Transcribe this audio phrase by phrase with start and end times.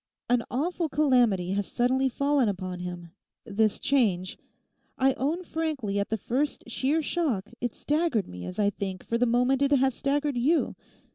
[0.27, 4.35] An awful calamity has suddenly fallen upon him—this change.
[4.97, 9.19] I own frankly at the first sheer shock it staggered me as I think for
[9.19, 10.75] the moment it has staggered you.